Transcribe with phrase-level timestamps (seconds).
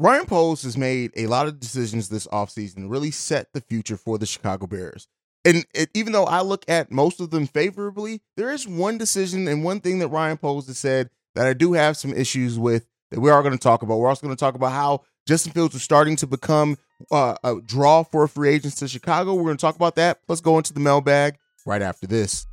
[0.00, 4.16] Ryan Poles has made a lot of decisions this offseason really set the future for
[4.16, 5.08] the Chicago Bears.
[5.44, 9.46] And it, even though I look at most of them favorably, there is one decision
[9.46, 12.86] and one thing that Ryan Poles has said that I do have some issues with
[13.10, 13.98] that we are going to talk about.
[13.98, 16.78] We're also going to talk about how Justin Fields is starting to become
[17.10, 19.34] uh, a draw for free agents to Chicago.
[19.34, 20.20] We're going to talk about that.
[20.28, 22.46] Let's go into the mailbag right after this.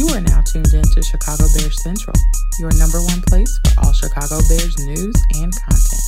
[0.00, 2.16] You are now tuned in to Chicago Bears Central,
[2.58, 6.00] your number one place for all Chicago Bears news and content.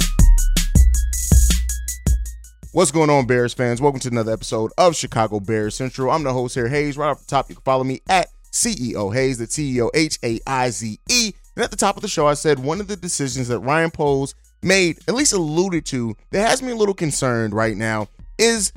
[2.72, 3.82] What's going on, Bears fans?
[3.82, 6.10] Welcome to another episode of Chicago Bears Central.
[6.10, 6.96] I'm the host here, Haize.
[6.96, 10.40] Right off the top, you can follow me at CEO Haize, the CEO H A
[10.46, 11.32] I Z E.
[11.54, 13.90] And at the top of the show, I said one of the decisions that Ryan
[13.90, 18.08] Poles made, at least alluded to, that has me a little concerned right now
[18.38, 18.72] is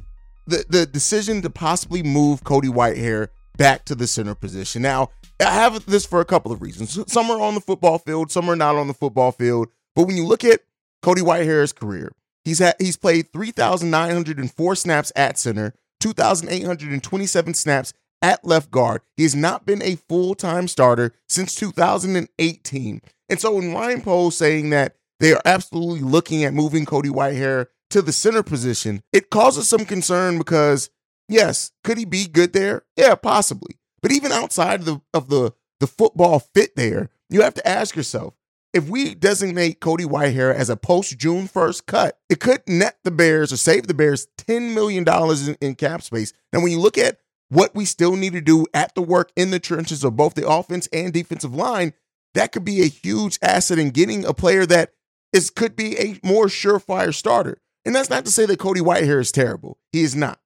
[0.46, 4.82] the the decision to possibly move Cody Whitehair back to the center position.
[4.82, 7.00] Now, I have this for a couple of reasons.
[7.12, 9.70] Some are on the football field, some are not on the football field.
[9.96, 10.62] But when you look at
[11.02, 12.12] Cody Whitehair's career,
[12.44, 19.02] he's had he's played 3,904 snaps at center, 2,827 snaps at left guard.
[19.18, 23.02] He has not been a full-time starter since 2018.
[23.30, 27.68] And so when Ryan Poles saying that they are absolutely looking at moving Cody Whitehair
[27.92, 30.90] to the center position, it causes some concern because
[31.28, 32.84] Yes, could he be good there?
[32.96, 33.78] Yeah, possibly.
[34.02, 37.96] But even outside of the of the the football fit there, you have to ask
[37.96, 38.36] yourself,
[38.74, 43.12] if we designate Cody Whitehair as a post June 1st cut, it could net the
[43.12, 46.34] Bears or save the Bears $10 million in, in cap space.
[46.52, 47.20] Now, when you look at
[47.50, 50.48] what we still need to do at the work in the trenches of both the
[50.48, 51.94] offense and defensive line,
[52.34, 54.92] that could be a huge asset in getting a player that
[55.32, 57.62] is could be a more surefire starter.
[57.86, 59.78] And that's not to say that Cody Whitehair is terrible.
[59.92, 60.40] He is not.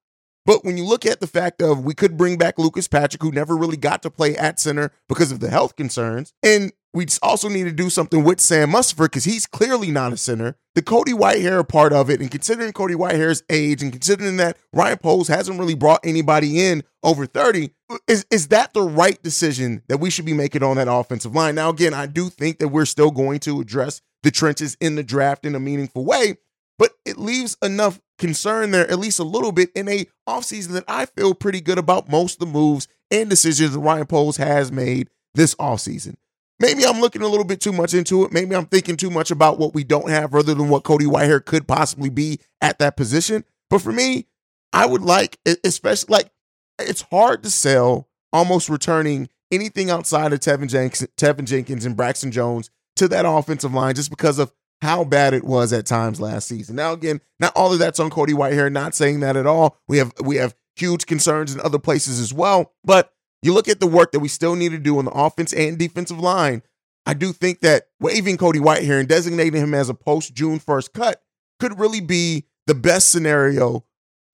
[0.46, 3.30] But when you look at the fact of we could bring back Lucas Patrick, who
[3.30, 7.48] never really got to play at center because of the health concerns, and we also
[7.48, 10.56] need to do something with Sam Mustipher because he's clearly not a center.
[10.74, 14.98] The Cody Whitehair part of it, and considering Cody Whitehair's age, and considering that Ryan
[14.98, 17.70] Poles hasn't really brought anybody in over 30,
[18.08, 21.54] is, is that the right decision that we should be making on that offensive line?
[21.54, 25.02] Now, again, I do think that we're still going to address the trenches in the
[25.02, 26.38] draft in a meaningful way,
[26.80, 30.84] but it leaves enough concern there, at least a little bit, in a offseason that
[30.88, 34.72] I feel pretty good about most of the moves and decisions that Ryan Poles has
[34.72, 36.16] made this offseason.
[36.58, 38.32] Maybe I'm looking a little bit too much into it.
[38.32, 41.44] Maybe I'm thinking too much about what we don't have rather than what Cody Whitehair
[41.44, 43.44] could possibly be at that position.
[43.68, 44.26] But for me,
[44.72, 46.30] I would like, especially like,
[46.78, 52.32] it's hard to sell almost returning anything outside of Tevin Jenkins, Teven Jenkins and Braxton
[52.32, 54.50] Jones to that offensive line just because of
[54.82, 56.76] how bad it was at times last season.
[56.76, 59.76] Now, again, not all of that's on Cody Whitehair, not saying that at all.
[59.88, 62.72] We have we have huge concerns in other places as well.
[62.84, 63.12] But
[63.42, 65.78] you look at the work that we still need to do on the offense and
[65.78, 66.62] defensive line.
[67.06, 70.92] I do think that waiving Cody Whitehair and designating him as a post June 1st
[70.92, 71.22] cut
[71.58, 73.84] could really be the best scenario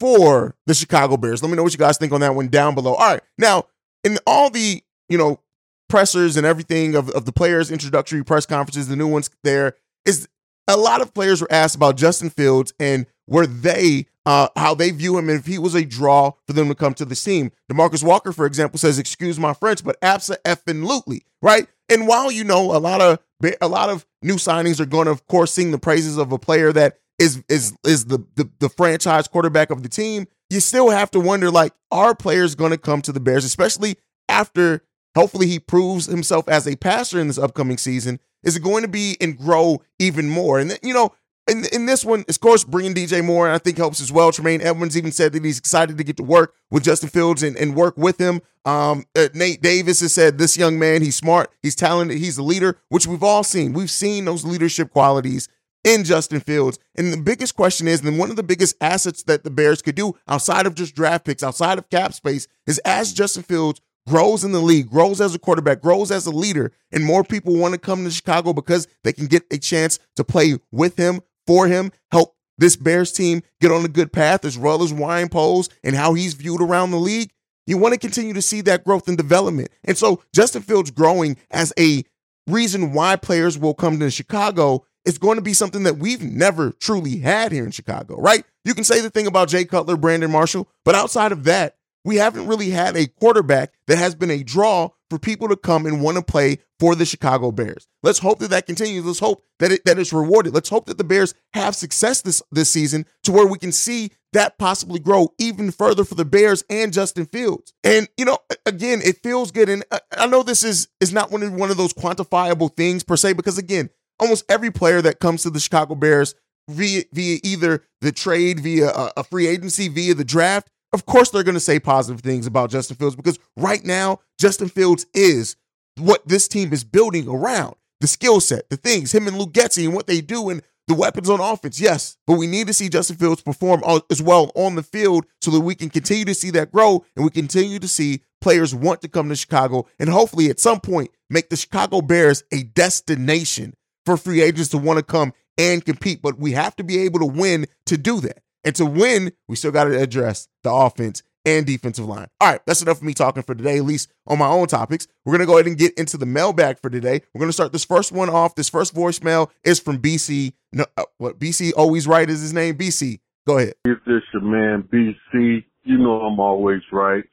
[0.00, 1.42] for the Chicago Bears.
[1.42, 2.94] Let me know what you guys think on that one down below.
[2.94, 3.22] All right.
[3.38, 3.64] Now,
[4.04, 5.40] in all the, you know,
[5.88, 10.28] pressers and everything of, of the players' introductory press conferences, the new ones there, is
[10.68, 14.90] a lot of players were asked about Justin Fields and were they uh, how they
[14.90, 17.52] view him and if he was a draw for them to come to the team.
[17.70, 21.68] DeMarcus Walker, for example, says, "Excuse my French, but absa effing lootly." Right?
[21.88, 23.20] And while you know a lot of
[23.60, 26.38] a lot of new signings are going to, of course, sing the praises of a
[26.38, 30.90] player that is is is the, the the franchise quarterback of the team, you still
[30.90, 33.96] have to wonder like, are players going to come to the Bears, especially
[34.28, 34.82] after
[35.14, 38.18] hopefully he proves himself as a passer in this upcoming season?
[38.46, 40.58] Is it going to be and grow even more?
[40.58, 41.12] And you know,
[41.48, 44.32] in, in this one, of course, bringing DJ Moore, I think helps as well.
[44.32, 47.56] Tremaine Edmunds even said that he's excited to get to work with Justin Fields and,
[47.56, 48.40] and work with him.
[48.64, 52.43] Um, uh, Nate Davis has said this young man, he's smart, he's talented, he's a
[52.43, 53.72] leader, which we've all seen.
[53.72, 55.49] We've seen those leadership qualities
[55.84, 56.81] in Justin Fields.
[56.96, 59.94] And the biggest question is, and one of the biggest assets that the Bears could
[59.94, 64.44] do outside of just draft picks, outside of cap space, is as Justin Fields grows
[64.44, 67.74] in the league, grows as a quarterback, grows as a leader, and more people want
[67.74, 71.66] to come to Chicago because they can get a chance to play with him, for
[71.66, 75.68] him, help this Bears team get on a good path, as well as Ryan Poles
[75.84, 77.30] and how he's viewed around the league.
[77.66, 79.68] You want to continue to see that growth and development.
[79.84, 82.04] And so Justin Fields growing as a
[82.46, 86.72] reason why players will come to Chicago is going to be something that we've never
[86.72, 88.44] truly had here in Chicago, right?
[88.64, 91.75] You can say the thing about Jay Cutler, Brandon Marshall, but outside of that,
[92.06, 95.86] we haven't really had a quarterback that has been a draw for people to come
[95.86, 97.88] and want to play for the Chicago Bears.
[98.02, 99.04] Let's hope that that continues.
[99.04, 100.54] Let's hope that it that it's rewarded.
[100.54, 104.12] Let's hope that the Bears have success this this season to where we can see
[104.32, 107.72] that possibly grow even further for the Bears and Justin Fields.
[107.82, 109.68] And you know, again, it feels good.
[109.68, 109.84] And
[110.16, 113.32] I know this is is not one of one of those quantifiable things per se,
[113.32, 116.36] because again, almost every player that comes to the Chicago Bears
[116.68, 121.28] via via either the trade, via a, a free agency, via the draft of course
[121.28, 125.54] they're going to say positive things about Justin Fields because right now Justin Fields is
[125.98, 127.76] what this team is building around.
[128.00, 130.94] The skill set, the things, him and Luke Getsy and what they do and the
[130.94, 134.75] weapons on offense, yes, but we need to see Justin Fields perform as well on
[134.75, 137.88] the field so that we can continue to see that grow and we continue to
[137.88, 142.00] see players want to come to Chicago and hopefully at some point make the Chicago
[142.00, 143.75] Bears a destination
[144.06, 146.22] for free agents to want to come and compete.
[146.22, 148.42] But we have to be able to win to do that.
[148.66, 152.26] And to win, we still got to address the offense and defensive line.
[152.40, 155.06] All right, that's enough of me talking for today, at least on my own topics.
[155.24, 157.22] We're going to go ahead and get into the mailbag for today.
[157.32, 158.56] We're going to start this first one off.
[158.56, 160.52] This first voicemail is from BC.
[160.72, 162.76] No, uh, what BC always right is his name?
[162.76, 163.74] BC, go ahead.
[163.84, 167.24] If this your man BC, you know I'm always right.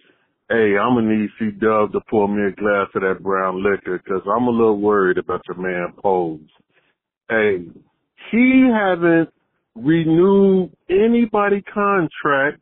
[0.49, 3.99] Hey, I'm gonna need C Dub to pour me a glass of that brown liquor
[4.03, 6.41] because I'm a little worried about your man Poles.
[7.27, 7.65] Hey,
[8.29, 9.33] he hasn't
[9.75, 12.61] renewed anybody contract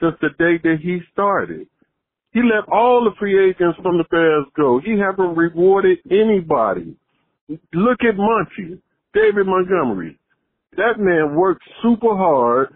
[0.00, 1.66] since the day that he started.
[2.32, 4.80] He let all the free agents from the Bears go.
[4.84, 6.96] He haven't rewarded anybody.
[7.74, 8.80] Look at Monty,
[9.12, 10.18] David Montgomery.
[10.76, 12.68] That man worked super hard,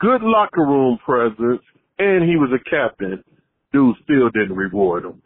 [0.00, 1.62] good locker room presence,
[1.98, 3.24] and he was a captain.
[3.72, 5.22] Dude still didn't reward him.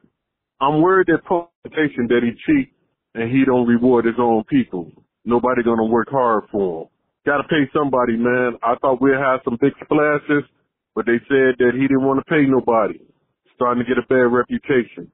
[0.60, 2.70] I'm worried that publication that he cheat
[3.14, 4.90] and he don't reward his own people.
[5.24, 6.88] Nobody gonna work hard for him.
[7.26, 8.58] Got to pay somebody, man.
[8.62, 10.44] I thought we'd have some big splashes,
[10.94, 13.00] but they said that he didn't want to pay nobody.
[13.54, 15.10] Starting to get a bad reputation.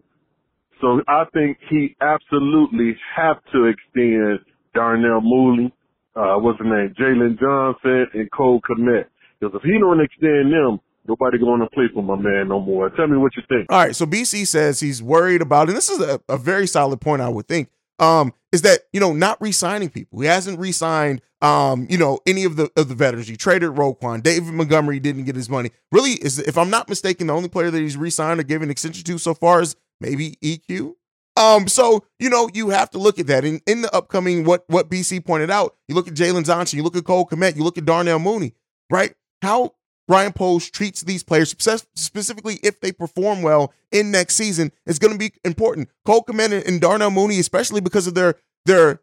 [0.80, 4.40] So I think he absolutely have to extend
[4.74, 5.72] Darnell Mooney,
[6.16, 9.04] uh, what's his name, Jaylon Johnson, and Cole Kmet.
[9.38, 12.90] Because if he don't extend them, nobody going to play for my man no more.
[12.90, 13.66] Tell me what you think.
[13.70, 17.00] All right, so BC says he's worried about, and this is a, a very solid
[17.00, 17.68] point, I would think
[18.00, 20.20] um, is that you know not re-signing people.
[20.20, 23.28] He hasn't re-signed um, you know, any of the of the veterans.
[23.28, 24.22] He traded Roquan.
[24.22, 25.70] David Montgomery didn't get his money.
[25.90, 29.04] Really, is if I'm not mistaken, the only player that he's re-signed or given extension
[29.04, 30.94] to so far is maybe EQ.
[31.36, 33.44] Um, so you know, you have to look at that.
[33.44, 36.82] In in the upcoming what what BC pointed out, you look at Jaylon Johnson, you
[36.82, 38.54] look at Cole Kmet, you look at Darnell Mooney,
[38.90, 39.14] right?
[39.40, 39.72] How
[40.10, 41.54] Ryan Poles treats these players,
[41.94, 45.88] specifically if they perform well in next season, is going to be important.
[46.04, 48.34] Cole Kmet and Darnell Mooney, especially because of their
[48.66, 49.00] their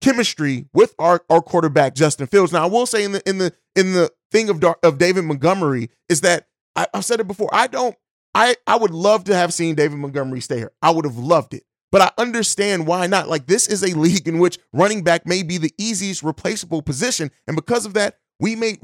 [0.00, 2.52] chemistry with our, our quarterback Justin Fields.
[2.52, 5.90] Now, I will say in the in the in the thing of of David Montgomery
[6.08, 7.50] is that I, I've said it before.
[7.52, 7.96] I don't.
[8.32, 10.72] I I would love to have seen David Montgomery stay here.
[10.80, 11.64] I would have loved it.
[11.90, 13.28] But I understand why not.
[13.28, 17.30] Like, this is a league in which running back may be the easiest replaceable position.
[17.46, 18.76] And because of that, we may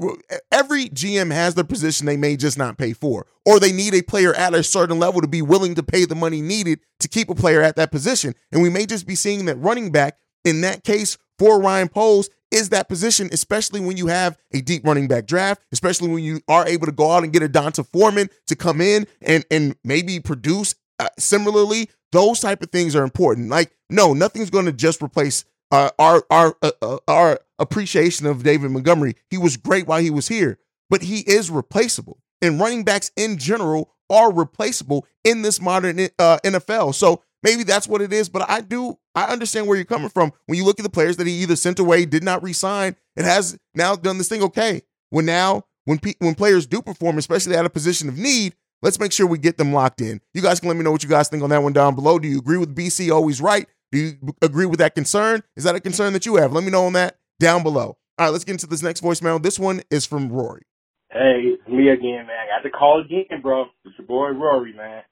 [0.51, 4.01] every GM has their position they may just not pay for, or they need a
[4.01, 7.29] player at a certain level to be willing to pay the money needed to keep
[7.29, 8.33] a player at that position.
[8.51, 12.29] And we may just be seeing that running back in that case for Ryan Poles
[12.51, 16.39] is that position, especially when you have a deep running back draft, especially when you
[16.47, 19.75] are able to go out and get a D'Onta Foreman to come in and and
[19.83, 21.89] maybe produce uh, similarly.
[22.11, 23.49] Those type of things are important.
[23.49, 28.43] Like, no, nothing's going to just replace uh, our our uh, uh, our appreciation of
[28.43, 29.15] David Montgomery.
[29.29, 32.19] He was great while he was here, but he is replaceable.
[32.41, 36.93] And running backs in general are replaceable in this modern uh, NFL.
[36.93, 38.29] So maybe that's what it is.
[38.29, 41.17] But I do I understand where you're coming from when you look at the players
[41.17, 44.43] that he either sent away, did not resign, and has now done this thing.
[44.43, 48.53] Okay, when now when pe- when players do perform, especially at a position of need,
[48.83, 50.21] let's make sure we get them locked in.
[50.35, 52.19] You guys can let me know what you guys think on that one down below.
[52.19, 53.67] Do you agree with BC always right?
[53.93, 55.43] Do you agree with that concern?
[55.55, 56.51] Is that a concern that you have?
[56.51, 57.95] Let me know on that down below.
[58.17, 59.41] All right, let's get into this next voicemail.
[59.41, 60.63] This one is from Rory.
[61.11, 62.37] Hey, it's me again, man.
[62.41, 63.65] I got to call again, bro.
[63.85, 65.03] It's your boy Rory, man.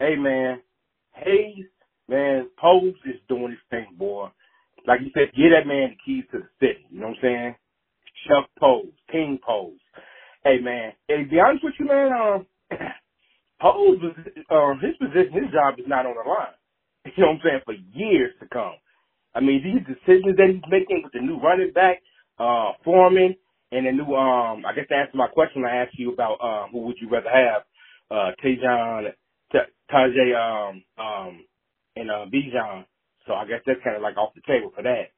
[0.00, 0.60] Hey, man.
[1.12, 1.66] Haize,
[2.08, 4.28] man, Poles is doing his thing, boy.
[4.84, 6.86] Like you said, get that man the keys to the city.
[6.90, 7.54] You know what I'm saying?
[8.26, 9.78] Chuck Poles, King Poles.
[10.42, 10.92] Hey, man.
[11.06, 12.46] Hey, be honest with you, man, um,
[13.60, 14.00] Poles,
[14.50, 16.57] um, his position, his job is not on the line.
[17.16, 17.60] You know what I'm saying?
[17.66, 18.74] For years to come.
[19.34, 22.02] I mean, these decisions that he's making with the new running back,
[22.38, 23.36] uh, Foreman,
[23.72, 26.70] and the new, um, I guess to answer my question, I asked you about, um,
[26.72, 27.62] who would you rather have,
[28.10, 29.12] uh, Tajon,
[29.92, 31.44] Tajay, um, um,
[31.96, 32.84] and, uh, Bijan.
[33.26, 35.12] So I guess that's kind of like off the table for that.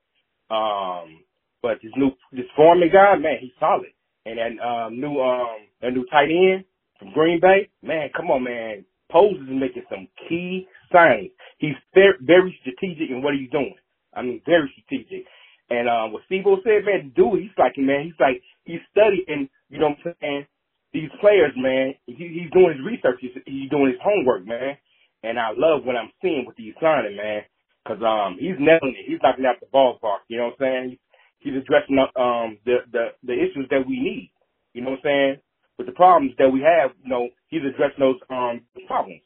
[0.55, 1.25] Um,
[1.63, 3.93] but this new, this Foreman guy, man, he's solid.
[4.27, 6.65] And that, um, new, um, that new tight end
[6.99, 8.85] from Green Bay, man, come on, man.
[9.11, 11.33] Poles is making some key signings.
[11.59, 12.17] He's very,
[12.62, 13.75] strategic in what he's doing.
[14.14, 15.26] I mean, very strategic.
[15.71, 19.79] And um, what Steve said, man, dude, he's like, man, he's like, he's studying, you
[19.79, 20.47] know what I'm saying,
[20.93, 21.95] these players, man.
[22.07, 23.19] He, he's doing his research.
[23.21, 24.76] He's, he's doing his homework, man.
[25.23, 27.43] And I love what I'm seeing with these signing, man,
[27.85, 29.07] because um, he's nailing it.
[29.07, 30.26] He's knocking out the ballpark.
[30.29, 30.99] You know what I'm saying?
[31.40, 34.33] He's addressing um the the the issues that we need.
[34.75, 35.37] You know what I'm saying?
[35.81, 39.25] With the problems that we have, you know, he's addressing those um problems.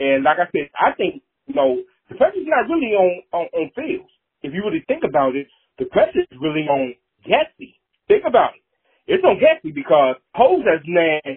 [0.00, 1.76] And like I said, I think you know
[2.08, 4.08] the pressure's not really on on, on Fields.
[4.40, 5.46] If you really think about it,
[5.78, 6.96] the pressure is really on
[7.28, 7.76] Getsy.
[8.08, 8.64] Think about it.
[9.12, 11.36] It's on Getsy because Poles has man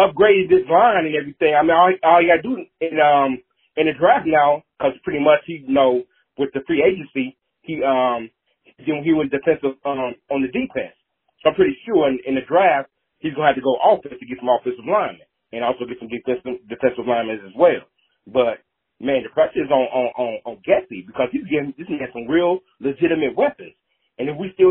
[0.00, 1.52] upgraded this line and everything.
[1.52, 3.44] I mean, all, all you got to do in um
[3.76, 6.00] in the draft now, because pretty much he you know
[6.38, 8.30] with the free agency, he um
[8.80, 10.96] he was defensive um on the defense.
[11.44, 12.88] So I'm pretty sure in, in the draft
[13.20, 16.10] he's gonna have to go offense to get some offensive linemen and also get some
[16.12, 17.84] defensive defensive linemen as well.
[18.26, 18.62] But
[19.00, 22.28] man, the pressure is on on on, on Getsy because he's getting this man some
[22.28, 23.74] real legitimate weapons.
[24.18, 24.70] And if we still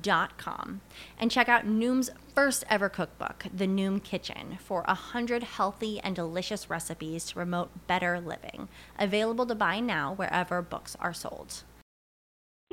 [0.00, 0.80] dot com
[1.18, 6.14] and check out Noom's first ever cookbook, The Noom Kitchen, for a hundred healthy and
[6.14, 8.68] delicious recipes to promote better living.
[8.98, 11.64] Available to buy now wherever books are sold.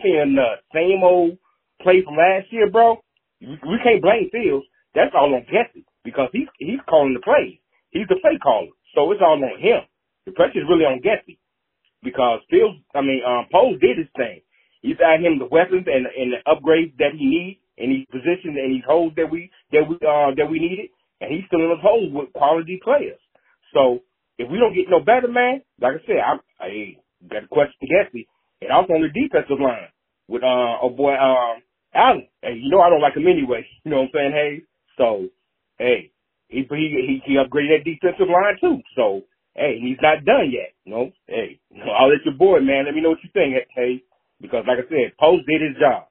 [0.02, 1.38] seeing the same old
[1.82, 2.98] play from last year, bro,
[3.42, 4.66] we can't blame Fields.
[4.96, 7.60] That's all on Getsy because he's he's calling the plays.
[7.92, 9.82] He's the play caller, so it's all on him.
[10.26, 11.38] The pressure is really on Getsy
[12.04, 14.42] because Fields, I mean, um, Poles did his thing.
[14.88, 18.56] He's got him the weapons and and the upgrades that he needs in these positions
[18.56, 20.88] and these holes that we that we uh that we needed,
[21.20, 23.20] and he's filling those holes with quality players.
[23.76, 24.00] So
[24.40, 26.70] if we don't get no better, man, like I said, I I
[27.28, 28.28] got a question to Getsy,
[28.64, 29.92] and also on the defensive line
[30.32, 31.60] with uh oh boy um
[31.94, 32.28] Allen.
[32.42, 33.68] Hey, you know I don't like him anyway.
[33.84, 34.32] You know what I'm saying?
[34.32, 34.64] Hey,
[34.98, 35.28] so
[35.80, 36.12] hey,
[36.48, 38.80] he he he, he upgraded that defensive line too.
[38.96, 39.24] So
[39.56, 40.72] hey, he's not done yet.
[40.88, 42.86] Know, hey, you I'll let your boy, man.
[42.86, 44.04] Let me know what you think, hey,
[44.42, 46.04] because like I said, Poles did his job.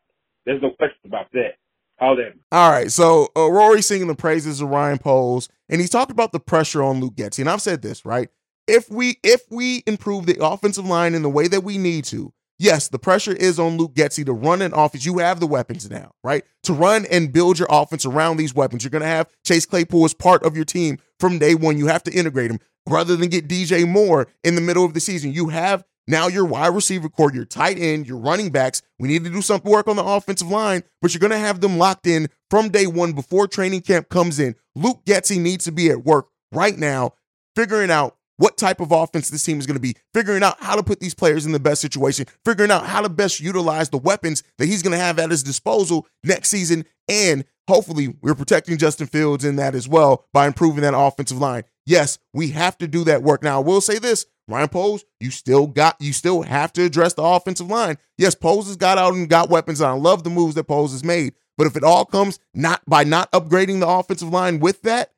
[0.45, 1.57] There's no question about that.
[2.01, 2.35] All that.
[2.53, 6.33] All right, so uh, Rory singing the praises of Ryan Poles, and he's talked about
[6.33, 8.29] the pressure on Luke Getsy, and I've said this right.
[8.67, 12.33] If we if we improve the offensive line in the way that we need to,
[12.59, 15.07] yes, the pressure is on Luke Getsy to run an offense.
[15.07, 16.45] You have the weapons now, right?
[16.65, 18.85] To run and build your offense around these weapons.
[18.85, 21.79] You're going to have Chase Claypool as part of your team from day one.
[21.79, 25.01] You have to integrate him rather than get DJ Moore in the middle of the
[25.01, 25.33] season.
[25.33, 28.83] You have now your wide receiver core, your tight end, your running backs.
[28.99, 31.61] We need to do some work on the offensive line, but you're going to have
[31.61, 34.55] them locked in from day one before training camp comes in.
[34.75, 37.13] Luke Getsy needs to be at work right now,
[37.55, 40.77] figuring out what type of offense this team is going to be, figuring out how
[40.77, 43.99] to put these players in the best situation, figuring out how to best utilize the
[43.99, 46.85] weapons that he's going to have at his disposal next season.
[47.09, 51.65] And hopefully, we're protecting Justin Fields in that as well by improving that offensive line.
[51.87, 53.43] Yes, we have to do that work.
[53.43, 57.15] Now, I will say this Ryan Poles, you still got, you still have to address
[57.15, 57.99] the offensive line.
[58.19, 60.93] Yes, Poles has got out and got weapons, and I love the moves that Poles
[60.93, 61.35] has made.
[61.57, 65.13] But if it all comes not by not upgrading the offensive line with that,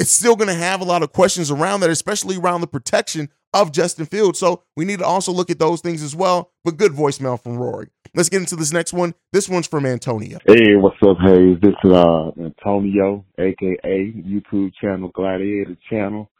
[0.00, 3.28] it's still going to have a lot of questions around that, especially around the protection
[3.54, 4.38] of Justin Fields.
[4.38, 6.50] So we need to also look at those things as well.
[6.64, 7.88] But good voicemail from Rory.
[8.14, 9.14] Let's get into this next one.
[9.32, 10.38] This one's from Antonio.
[10.46, 11.58] Hey, what's up, Haize?
[11.62, 16.30] This is uh, Antonio, aka YouTube channel Gladiator channel.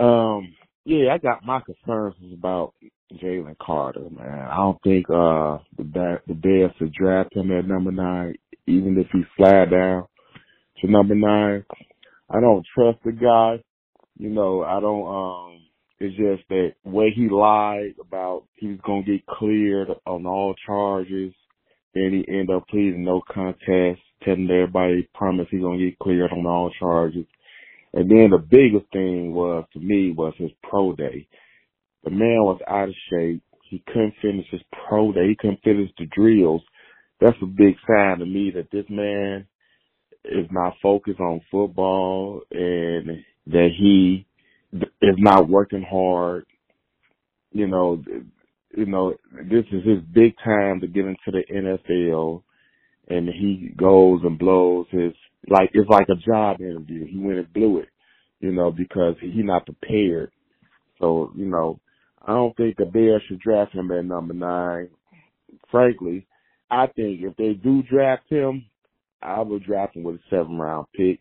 [0.00, 0.54] Um,
[0.84, 2.74] yeah, I got my concerns about
[3.22, 4.48] Jalen Carter, man.
[4.50, 8.34] I don't think uh the the Bears should draft him at number nine,
[8.66, 10.06] even if he slide down
[10.80, 11.64] to number nine.
[12.30, 13.62] I don't trust the guy.
[14.16, 15.06] You know, I don't.
[15.06, 15.60] Um,
[16.02, 21.32] it's just that way he lied about he was gonna get cleared on all charges,
[21.94, 26.46] and he ended up pleading no contest, telling everybody promise he's gonna get cleared on
[26.46, 27.26] all charges.
[27.94, 31.26] And then the biggest thing was to me was his pro day.
[32.04, 33.42] The man was out of shape.
[33.68, 35.28] He couldn't finish his pro day.
[35.28, 36.62] He couldn't finish the drills.
[37.20, 39.46] That's a big sign to me that this man
[40.24, 44.26] is not focused on football and that he
[44.72, 46.44] is not working hard.
[47.52, 48.02] You know,
[48.76, 52.42] you know, this is his big time to get into the NFL
[53.08, 55.12] and he goes and blows his
[55.48, 57.06] like it's like a job interview.
[57.06, 57.88] He went and blew it,
[58.40, 60.30] you know, because he not prepared.
[61.00, 61.80] So, you know,
[62.24, 64.88] I don't think the Bears should draft him at number nine.
[65.70, 66.26] Frankly,
[66.70, 68.66] I think if they do draft him,
[69.20, 71.20] I would draft him with a seven round pick.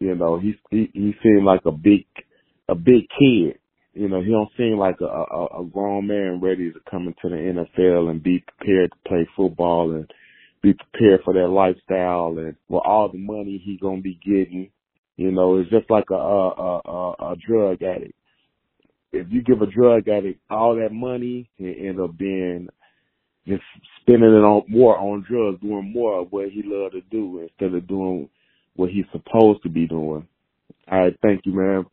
[0.00, 2.04] You know, he he he seemed like a big
[2.68, 3.58] a big kid.
[3.94, 7.34] You know, he don't seem like a, a a grown man ready to come into
[7.34, 10.10] the NFL and be prepared to play football and
[10.62, 14.70] be prepared for that lifestyle and with all the money he gonna be getting.
[15.16, 18.14] You know, it's just like a a a, a drug addict.
[19.12, 22.68] If you give a drug addict all that money, he end up being
[23.46, 23.62] just
[24.00, 27.74] spending it on more on drugs, doing more of what he loved to do instead
[27.74, 28.28] of doing
[28.74, 30.26] what he's supposed to be doing.
[30.90, 31.86] All right, thank you, man.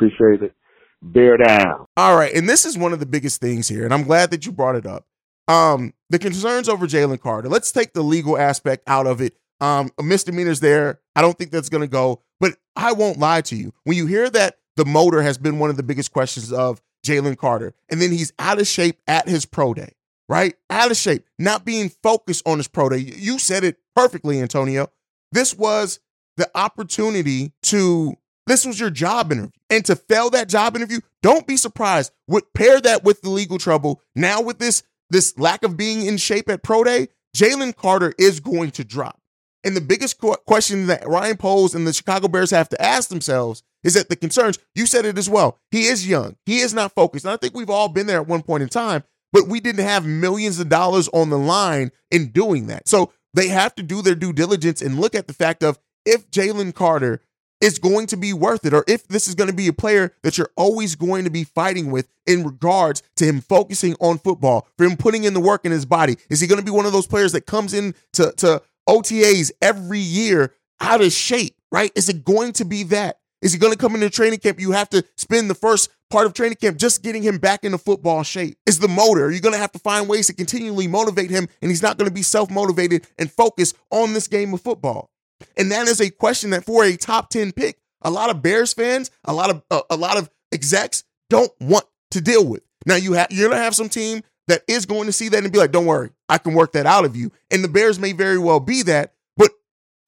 [0.00, 0.54] Appreciate it.
[1.02, 1.86] Bear down.
[1.96, 4.46] All right, and this is one of the biggest things here, and I'm glad that
[4.46, 5.06] you brought it up.
[5.46, 7.48] Um, the concerns over Jalen Carter.
[7.48, 9.36] Let's take the legal aspect out of it.
[9.60, 11.00] Um, a misdemeanor's there.
[11.14, 12.22] I don't think that's going to go.
[12.38, 13.72] But I won't lie to you.
[13.84, 17.36] When you hear that the motor has been one of the biggest questions of Jalen
[17.36, 19.92] Carter, and then he's out of shape at his pro day,
[20.28, 20.54] right?
[20.70, 22.98] Out of shape, not being focused on his pro day.
[22.98, 24.88] You said it perfectly, Antonio.
[25.32, 26.00] This was
[26.36, 28.14] the opportunity to,
[28.46, 29.50] this was your job interview.
[29.70, 32.12] And to fail that job interview, don't be surprised.
[32.28, 34.02] Would pair that with the legal trouble.
[34.14, 38.40] Now with this, this lack of being in shape at pro day, Jalen Carter is
[38.40, 39.20] going to drop.
[39.62, 43.62] And the biggest question that Ryan Poles and the Chicago Bears have to ask themselves
[43.84, 45.58] is that the concerns, you said it as well.
[45.70, 46.36] He is young.
[46.46, 47.24] He is not focused.
[47.24, 49.84] And I think we've all been there at one point in time but we didn't
[49.84, 52.88] have millions of dollars on the line in doing that.
[52.88, 56.30] So they have to do their due diligence and look at the fact of if
[56.30, 57.20] Jalen Carter
[57.60, 60.14] is going to be worth it, or if this is going to be a player
[60.22, 64.66] that you're always going to be fighting with in regards to him focusing on football,
[64.78, 66.16] for him putting in the work in his body.
[66.28, 69.50] Is he going to be one of those players that comes in to, to OTAs
[69.60, 71.92] every year out of shape, right?
[71.94, 73.18] Is it going to be that?
[73.42, 74.60] Is he going to come into training camp?
[74.60, 77.78] You have to spend the first part of training camp just getting him back into
[77.78, 79.30] football shape is the motor.
[79.30, 82.08] You're going to have to find ways to continually motivate him, and he's not going
[82.08, 85.10] to be self motivated and focused on this game of football.
[85.56, 88.72] And that is a question that for a top 10 pick, a lot of Bears
[88.72, 92.62] fans, a lot of uh, a lot of execs don't want to deal with.
[92.86, 95.52] Now you have you're gonna have some team that is going to see that and
[95.52, 98.12] be like, "Don't worry, I can work that out of you." And the Bears may
[98.12, 99.50] very well be that, but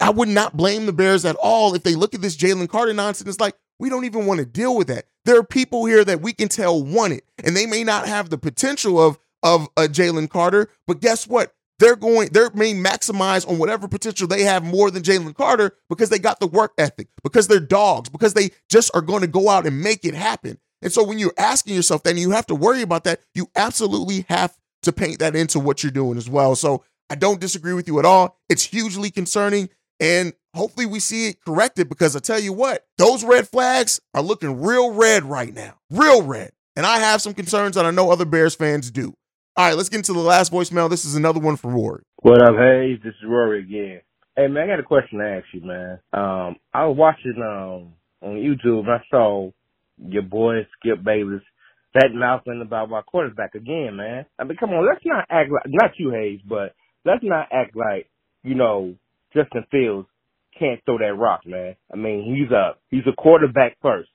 [0.00, 2.92] I would not blame the Bears at all if they look at this Jalen Carter
[2.94, 3.28] nonsense.
[3.28, 5.06] It's like We don't even want to deal with that.
[5.24, 8.30] There are people here that we can tell want it, and they may not have
[8.30, 11.54] the potential of of a Jalen Carter, but guess what?
[11.82, 16.10] They're going, they may maximize on whatever potential they have more than Jalen Carter because
[16.10, 19.48] they got the work ethic, because they're dogs, because they just are going to go
[19.48, 20.58] out and make it happen.
[20.80, 23.48] And so when you're asking yourself that and you have to worry about that, you
[23.56, 26.54] absolutely have to paint that into what you're doing as well.
[26.54, 28.38] So I don't disagree with you at all.
[28.48, 29.68] It's hugely concerning.
[29.98, 34.22] And hopefully we see it corrected because I tell you what, those red flags are
[34.22, 35.80] looking real red right now.
[35.90, 36.52] Real red.
[36.76, 39.14] And I have some concerns that I know other Bears fans do.
[39.54, 40.88] All right, let's get into the last voicemail.
[40.88, 42.04] This is another one from Rory.
[42.22, 43.00] What up, Haize?
[43.04, 44.00] This is Rory again.
[44.34, 45.98] Hey man, I got a question to ask you, man.
[46.14, 47.92] Um, I was watching um
[48.26, 49.50] on YouTube and I saw
[49.98, 51.42] your boy Skip Bayless
[51.92, 54.24] that mouthing about my quarterback again, man.
[54.38, 57.76] I mean, come on, let's not act like not you, Haize, but let's not act
[57.76, 58.08] like
[58.42, 58.94] you know
[59.34, 60.08] Justin Fields
[60.58, 61.76] can't throw that rock, man.
[61.92, 64.08] I mean, he's a he's a quarterback first,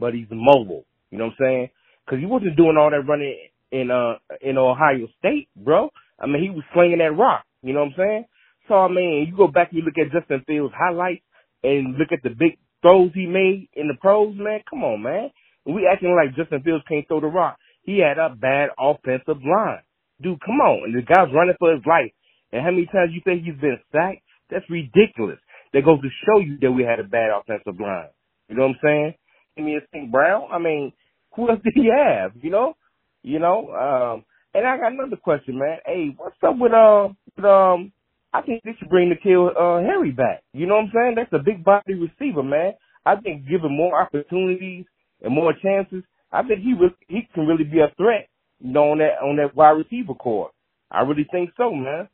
[0.00, 0.84] but he's mobile.
[1.12, 1.68] You know what I'm saying?
[2.04, 3.38] Because he wasn't doing all that running
[3.72, 5.90] in uh in Ohio State, bro.
[6.18, 7.44] I mean, he was slinging that rock.
[7.62, 8.24] You know what I'm saying?
[8.68, 11.22] So I mean, you go back and you look at Justin Fields' highlights
[11.62, 14.60] and look at the big throws he made in the pros, man.
[14.68, 15.30] Come on, man.
[15.66, 17.56] We acting like Justin Fields can't throw the rock.
[17.82, 19.82] He had a bad offensive line.
[20.22, 20.84] Dude, come on.
[20.84, 22.12] And the guy's running for his life.
[22.52, 24.22] And how many times you think he's been sacked?
[24.50, 25.38] That's ridiculous.
[25.72, 28.10] That goes to show you that we had a bad offensive line.
[28.48, 29.14] You know what I'm saying?
[29.58, 30.10] I mean, St.
[30.10, 30.92] Brown, I mean,
[31.36, 32.32] who else did he have?
[32.42, 32.74] You know?
[33.22, 33.70] You know?
[33.70, 35.78] Um, and I got another question, man.
[35.86, 37.92] Hey, what's up with, uh, with, um,
[38.32, 40.42] I think they should bring the N'Keal, uh, Harry back.
[40.52, 41.14] You know what I'm saying?
[41.16, 42.74] That's a big body receiver, man.
[43.04, 44.84] I think give him more opportunities
[45.22, 46.02] and more chances,
[46.32, 48.28] I think he really, he can really be a threat,
[48.60, 50.50] you know, on that on that wide receiver core.
[50.90, 52.08] I really think so, man.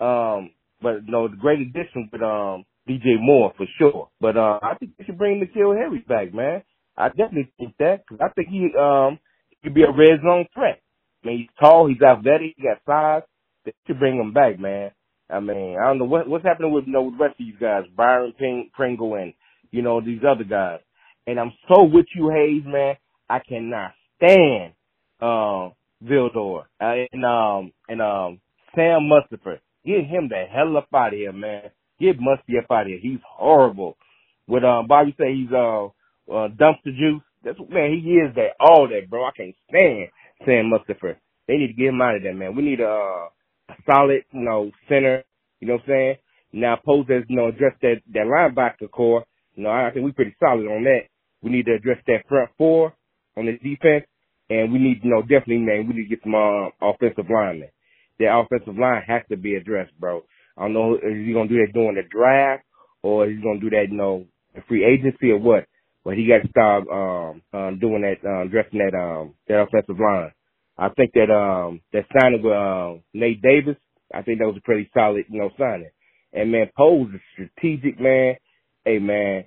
[0.00, 4.08] Um, but know, the great addition with um DJ Moore for sure.
[4.20, 6.62] But uh, I think they should bring the N'Keal Harry back, man.
[6.96, 9.18] I definitely think that because I think he um
[9.64, 10.80] could be a red zone threat.
[11.24, 13.22] I mean, he's tall, he's athletic, he got size.
[13.64, 14.90] They should bring him back, man.
[15.30, 17.46] I mean, I don't know what what's happening with you know with the rest of
[17.46, 18.34] these guys, Byron
[18.74, 19.32] Pringle, and
[19.70, 20.80] you know these other guys.
[21.26, 22.96] And I'm so with you, Haize, man.
[23.30, 24.72] I cannot stand
[25.20, 25.72] um
[26.04, 28.40] Vildor uh, and um and um
[28.74, 29.58] Sam Mustipher.
[29.86, 31.70] Get him the hell up out of here, man.
[32.00, 32.98] Get Musty up out of here.
[33.00, 33.96] He's horrible.
[34.46, 37.22] With um Bobby say he's uh, uh dumpster juice.
[37.44, 39.24] That's man, he is that all that, bro.
[39.24, 40.08] I can't stand
[40.46, 41.16] Sam Mustipher.
[41.48, 42.56] They need to get him out of there, man.
[42.56, 45.24] We need a, a solid, you know, center.
[45.60, 46.16] You know what I'm saying?
[46.52, 49.24] Now, pose as you know, address that that linebacker core.
[49.54, 51.08] You know, I think we're pretty solid on that.
[51.42, 52.94] We need to address that front four
[53.36, 54.06] on the defense,
[54.50, 57.68] and we need, you know, definitely, man, we need to get some uh, offensive linemen.
[58.18, 60.22] That offensive line has to be addressed, bro.
[60.56, 62.64] I don't know if he's gonna do that during the draft
[63.02, 64.26] or he's gonna do that, you know,
[64.68, 65.66] free agency or what.
[66.04, 70.00] But he got to start um, um, doing that, um, addressing that um, that offensive
[70.00, 70.32] line.
[70.78, 73.76] I think that um, that signing with uh, Nate Davis,
[74.14, 75.90] I think that was a pretty solid, you know, signing.
[76.32, 78.36] And man, Poles is a strategic, man.
[78.84, 79.44] Hey, man,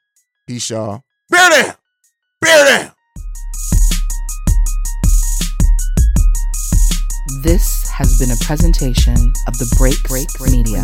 [0.47, 1.03] Peace, y'all.
[1.29, 1.75] Bear down!
[2.41, 2.91] Bear down!
[7.43, 9.15] This has been a presentation
[9.47, 10.83] of the Break Break Media.